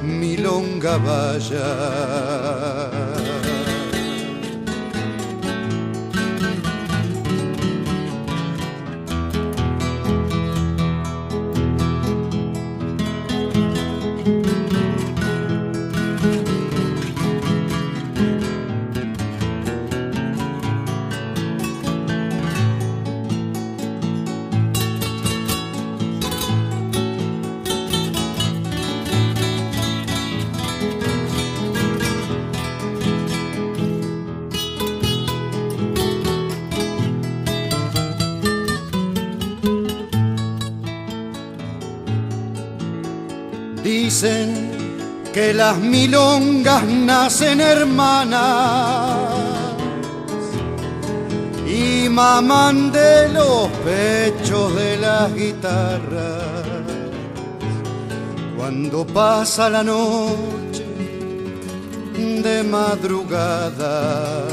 [0.01, 3.22] milonga vaya.
[45.43, 48.39] Que las milongas nacen hermanas
[51.67, 56.83] y maman de los pechos de las guitarras.
[58.55, 60.85] Cuando pasa la noche
[62.45, 64.45] de madrugada,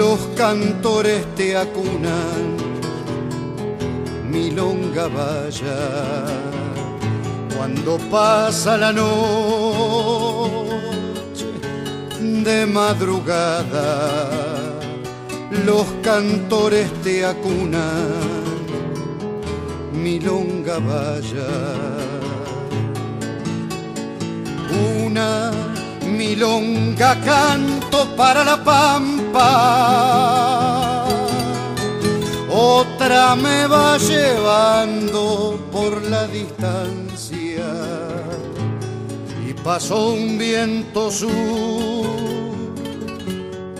[0.00, 2.42] los cantores te acunan,
[4.30, 6.49] milonga vaya
[7.70, 9.06] cuando pasa la noche
[12.20, 14.28] de madrugada,
[15.64, 18.08] los cantores te acunan,
[19.92, 21.46] milonga vaya.
[25.04, 25.52] Una
[26.06, 29.46] milonga canto para la pampa,
[32.50, 36.99] otra me va llevando por la distancia
[39.64, 41.30] pasó un viento sur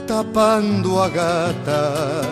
[0.06, 2.26] tapando a gatas.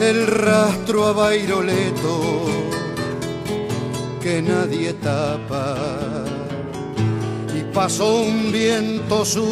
[0.00, 2.44] El rastro a Bairoleto
[4.20, 5.76] que nadie tapa.
[7.56, 9.46] Y pasó un viento sur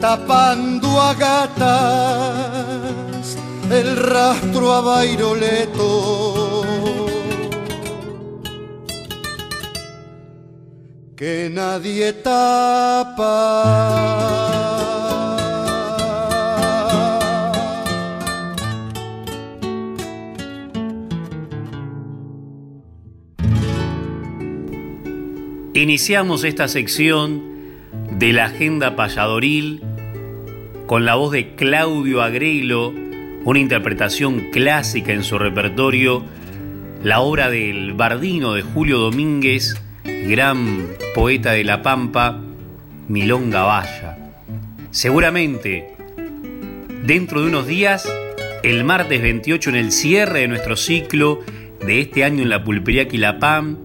[0.00, 2.46] tapando a gatas.
[3.70, 6.37] El rastro a Bairoleto
[11.18, 13.16] que nadie tapa.
[25.74, 27.42] Iniciamos esta sección
[28.12, 29.82] de la agenda payadoril
[30.86, 32.94] con la voz de Claudio Agrelo,
[33.44, 36.22] una interpretación clásica en su repertorio,
[37.02, 39.74] la obra del Bardino de Julio Domínguez,
[40.26, 42.40] gran poeta de La Pampa,
[43.08, 44.18] Milonga Valla.
[44.90, 45.94] Seguramente,
[47.04, 48.08] dentro de unos días,
[48.62, 51.40] el martes 28 en el cierre de nuestro ciclo
[51.84, 53.78] de este año en la pulpería Quilapam,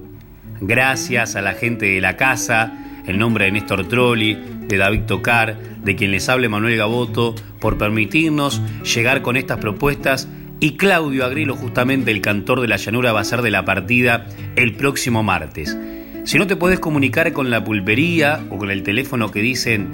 [0.61, 5.57] gracias a la gente de la casa, en nombre de Néstor Trolli, de David Tocar,
[5.83, 10.27] de quien les hable Manuel Gaboto, por permitirnos llegar con estas propuestas
[10.59, 14.27] y Claudio Agrelo, justamente el cantor de la llanura, va a ser de la partida
[14.55, 15.77] el próximo martes.
[16.25, 19.89] Si no te puedes comunicar con la pulpería o con el teléfono que dicen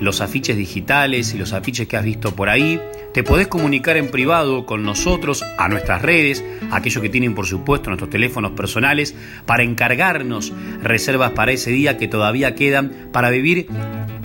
[0.00, 2.80] los afiches digitales y los afiches que has visto por ahí,
[3.12, 7.90] te podés comunicar en privado con nosotros a nuestras redes, aquellos que tienen por supuesto
[7.90, 9.14] nuestros teléfonos personales,
[9.44, 13.68] para encargarnos reservas para ese día que todavía quedan para vivir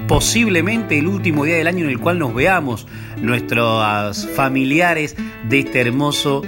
[0.07, 2.87] posiblemente el último día del año en el cual nos veamos
[3.21, 5.15] nuestros familiares
[5.47, 6.41] de este hermoso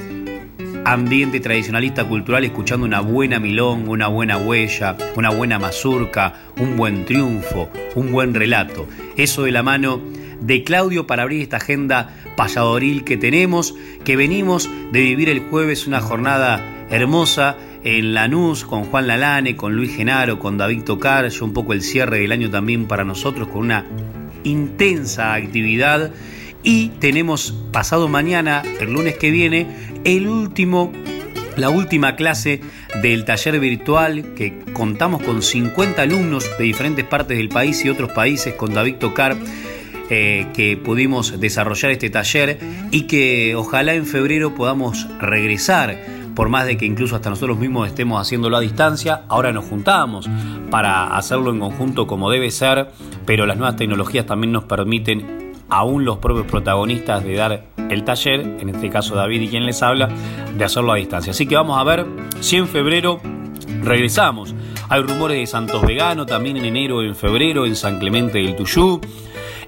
[0.86, 7.06] ambiente tradicionalista cultural escuchando una buena milonga, una buena huella, una buena mazurca, un buen
[7.06, 8.88] triunfo, un buen relato.
[9.16, 10.02] Eso de la mano
[10.42, 15.88] de Claudio para abrir esta agenda payadoril que tenemos, que venimos de vivir el jueves
[15.88, 21.54] una jornada hermosa en Lanús con Juan Lalane, con Luis Genaro, con David Tocar, un
[21.54, 23.86] poco el cierre del año también para nosotros con una
[24.44, 26.12] intensa actividad
[26.64, 29.66] y tenemos pasado mañana, el lunes que viene,
[30.04, 30.92] el último,
[31.58, 32.62] la última clase
[33.02, 38.12] del taller virtual que contamos con 50 alumnos de diferentes partes del país y otros
[38.12, 39.36] países con David Tocar.
[40.14, 42.60] Eh, que pudimos desarrollar este taller
[42.92, 45.98] y que ojalá en febrero podamos regresar
[46.36, 50.30] por más de que incluso hasta nosotros mismos estemos haciéndolo a distancia, ahora nos juntamos
[50.70, 52.90] para hacerlo en conjunto como debe ser,
[53.26, 58.40] pero las nuevas tecnologías también nos permiten, aún los propios protagonistas, de dar el taller,
[58.40, 60.10] en este caso David y quien les habla,
[60.56, 61.32] de hacerlo a distancia.
[61.32, 62.06] Así que vamos a ver
[62.40, 63.22] si en febrero
[63.84, 64.56] regresamos.
[64.90, 69.00] Hay rumores de Santos Vegano también en enero en febrero en San Clemente del Tuyú.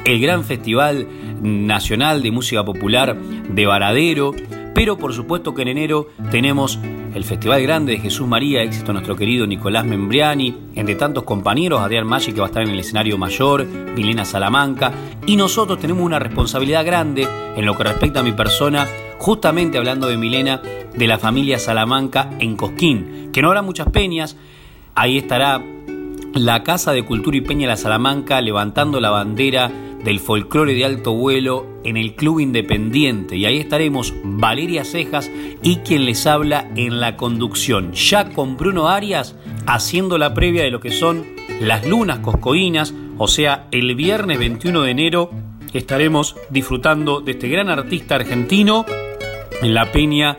[0.05, 1.07] El gran Festival
[1.41, 4.33] Nacional de Música Popular de Varadero.
[4.73, 6.79] Pero por supuesto que en enero tenemos
[7.13, 12.07] el Festival Grande de Jesús María, éxito nuestro querido Nicolás Membriani, entre tantos compañeros, Adrián
[12.07, 14.91] Maggi que va a estar en el escenario mayor, Milena Salamanca,
[15.27, 18.87] y nosotros tenemos una responsabilidad grande en lo que respecta a mi persona,
[19.19, 20.61] justamente hablando de Milena,
[20.95, 24.37] de la familia Salamanca en Cosquín, que no habrá muchas peñas,
[24.95, 25.61] ahí estará
[26.33, 29.71] la Casa de Cultura y Peña La Salamanca levantando la bandera
[30.03, 33.37] del folclore de alto vuelo en el Club Independiente.
[33.37, 35.31] Y ahí estaremos Valeria Cejas
[35.61, 39.35] y quien les habla en la conducción, ya con Bruno Arias
[39.65, 41.25] haciendo la previa de lo que son
[41.61, 45.29] las lunas coscoínas, o sea, el viernes 21 de enero
[45.73, 48.85] estaremos disfrutando de este gran artista argentino
[49.61, 50.37] en la peña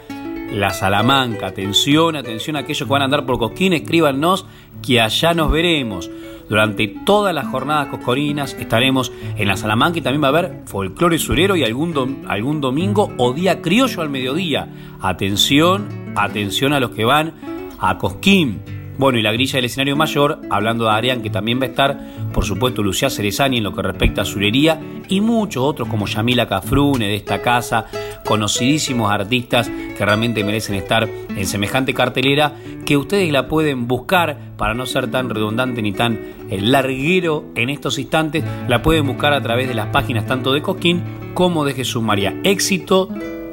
[0.53, 1.49] La Salamanca.
[1.49, 4.47] Atención, atención a aquellos que van a andar por Cosquín, escríbanos
[4.85, 6.11] que allá nos veremos.
[6.49, 11.19] Durante todas las jornadas coscorinas estaremos en la Salamanca y también va a haber folclore
[11.19, 14.69] surero y algún, algún domingo o día criollo al mediodía.
[15.01, 17.33] Atención, atención a los que van
[17.79, 18.84] a Cosquín.
[18.97, 21.99] Bueno, y la grilla del escenario mayor, hablando de Arián, que también va a estar,
[22.33, 26.47] por supuesto, Lucía Cerezani en lo que respecta a surería, y muchos otros como Yamila
[26.47, 27.87] Cafrune de esta casa,
[28.25, 32.53] conocidísimos artistas que realmente merecen estar en semejante cartelera,
[32.87, 36.15] que ustedes la pueden buscar, para no ser tan redundante ni tan
[36.51, 40.63] eh, larguero en estos instantes, la pueden buscar a través de las páginas tanto de
[40.63, 41.03] Cosquín
[41.35, 42.39] como de Jesús María.
[42.45, 43.09] Éxito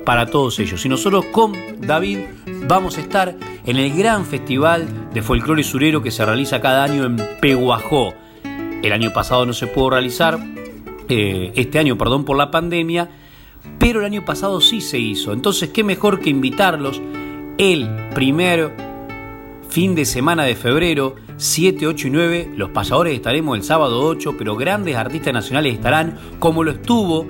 [0.05, 0.85] para todos ellos.
[0.85, 2.19] Y nosotros con David
[2.68, 3.36] vamos a estar
[3.66, 8.14] en el gran festival de folclore surero que se realiza cada año en Peguajó.
[8.43, 10.39] El año pasado no se pudo realizar,
[11.09, 13.09] eh, este año, perdón, por la pandemia,
[13.78, 15.34] pero el año pasado sí se hizo.
[15.34, 17.01] Entonces, qué mejor que invitarlos
[17.57, 18.76] el primer
[19.70, 22.51] fin de semana de febrero, 7, 8 y 9.
[22.55, 27.28] Los pasadores estaremos el sábado 8, pero grandes artistas nacionales estarán, como lo estuvo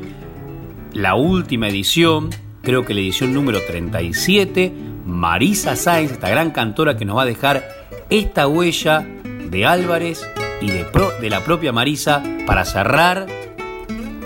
[0.94, 2.30] la última edición
[2.62, 4.72] creo que la edición número 37,
[5.06, 7.64] Marisa Sáenz, esta gran cantora que nos va a dejar
[8.10, 9.06] esta huella
[9.50, 10.26] de Álvarez
[10.62, 10.86] y de,
[11.20, 13.26] de la propia Marisa para cerrar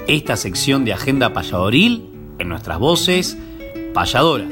[0.08, 2.10] esta sección de Agenda Payadoril
[2.40, 3.38] en nuestras voces
[3.94, 4.52] payadoras.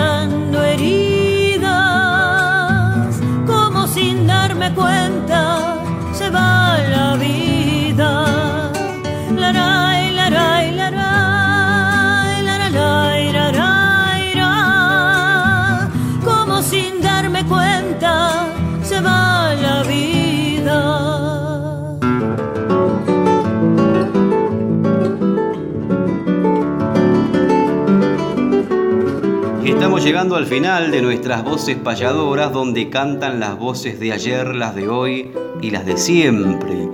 [0.00, 1.19] echando heridas,
[30.04, 34.88] llegando al final de nuestras voces payadoras, donde cantan las voces de ayer, las de
[34.88, 35.30] hoy
[35.60, 36.88] y las de siempre.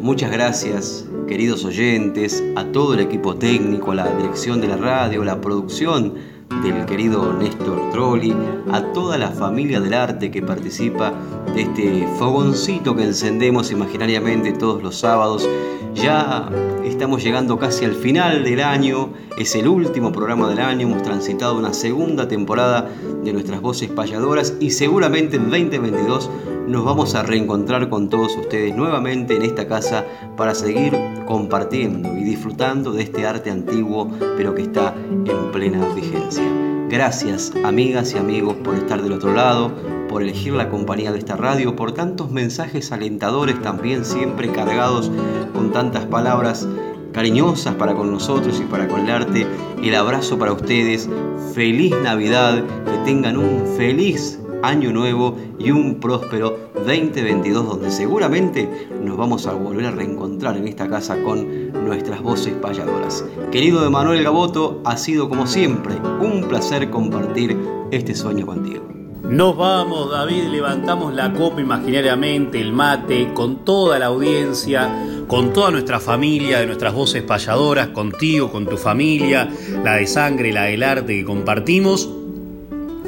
[0.00, 5.22] Muchas gracias, queridos oyentes, a todo el equipo técnico, a la dirección de la radio,
[5.22, 6.14] a la producción
[6.62, 8.34] del querido Néstor Trolli,
[8.70, 11.12] a toda la familia del arte que participa
[11.54, 15.48] de este fogoncito que encendemos imaginariamente todos los sábados.
[15.94, 16.48] Ya
[16.84, 21.56] estamos llegando casi al final del año, es el último programa del año, hemos transitado
[21.56, 22.88] una segunda temporada
[23.22, 26.30] de nuestras voces payadoras y seguramente en 2022
[26.68, 30.04] nos vamos a reencontrar con todos ustedes nuevamente en esta casa
[30.36, 30.92] para seguir
[31.26, 36.44] compartiendo y disfrutando de este arte antiguo pero que está en plena vigencia.
[36.90, 39.72] Gracias amigas y amigos por estar del otro lado,
[40.08, 45.10] por elegir la compañía de esta radio, por tantos mensajes alentadores también siempre cargados
[45.54, 46.68] con tantas palabras
[47.12, 49.46] cariñosas para con nosotros y para con el arte.
[49.82, 51.08] El abrazo para ustedes,
[51.54, 59.16] feliz Navidad, que tengan un feliz año nuevo y un próspero 2022 donde seguramente nos
[59.16, 63.24] vamos a volver a reencontrar en esta casa con nuestras voces payadoras.
[63.50, 67.56] Querido Emanuel Gaboto, ha sido como siempre un placer compartir
[67.90, 68.88] este sueño contigo.
[69.28, 74.90] Nos vamos, David, levantamos la copa imaginariamente, el mate, con toda la audiencia,
[75.26, 79.50] con toda nuestra familia, de nuestras voces payadoras, contigo, con tu familia,
[79.84, 82.08] la de sangre, la del arte que compartimos.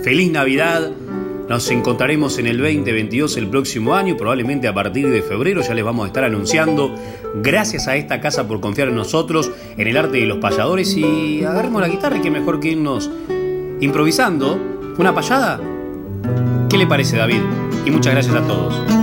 [0.02, 0.90] Feliz Navidad,
[1.50, 5.84] nos encontraremos en el 2022 el próximo año, probablemente a partir de febrero ya les
[5.84, 6.94] vamos a estar anunciando.
[7.42, 11.42] Gracias a esta casa por confiar en nosotros, en el arte de los payadores y
[11.42, 13.10] agarremos la guitarra y que mejor que irnos
[13.80, 14.60] improvisando
[14.96, 15.60] una payada.
[16.68, 17.40] ¿Qué le parece David?
[17.84, 18.99] Y muchas gracias a todos.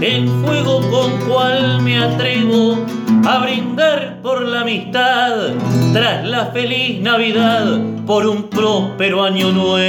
[0.00, 2.78] El fuego con cual me atrevo
[3.26, 5.52] a brindar por la amistad
[5.92, 9.81] tras la feliz Navidad por un próspero año nuevo.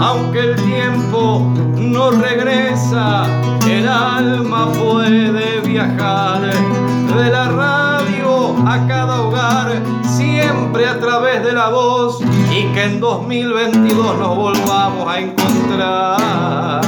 [0.00, 3.26] Aunque el tiempo no regresa,
[3.68, 11.68] el alma puede viajar de la radio a cada hogar, siempre a través de la
[11.70, 12.20] voz
[12.50, 16.80] y que en 2022 nos volvamos a encontrar.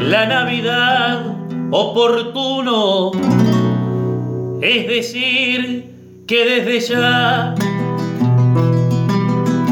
[0.00, 1.36] La Navidad
[1.70, 3.12] oportuno,
[4.60, 5.89] es decir,
[6.30, 7.56] que desde ya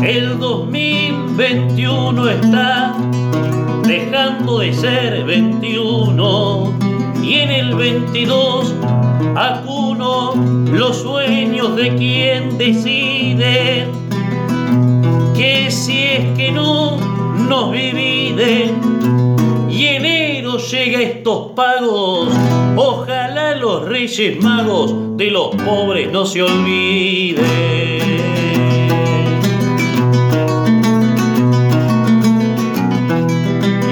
[0.02, 2.96] el 2021 está
[3.84, 6.74] dejando de ser 21
[7.22, 8.74] y en el 22
[9.36, 10.34] acuno
[10.72, 13.86] los sueños de quien decide
[15.36, 16.96] que si es que no
[17.48, 18.80] nos dividen.
[19.70, 22.30] Y enero llega estos pagos,
[22.74, 23.07] ojalá
[23.78, 27.44] los reyes magos de los pobres no se olviden.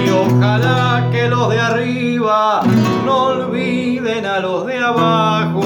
[0.05, 2.63] Y ojalá que los de arriba
[3.05, 5.63] no olviden a los de abajo.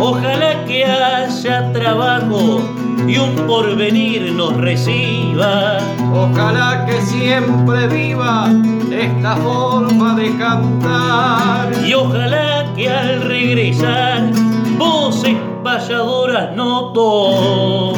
[0.00, 2.60] Ojalá que haya trabajo
[3.08, 5.78] y un porvenir nos reciba.
[6.12, 8.50] Ojalá que siempre viva
[8.90, 11.72] esta forma de cantar.
[11.86, 14.30] Y ojalá que al regresar
[14.78, 17.94] voces payadoras noto.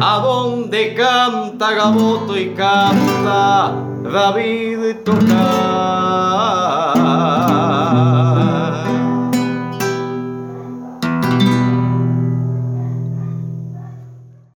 [0.00, 3.72] A donde canta Gaboto y canta
[4.02, 7.03] David Tocar.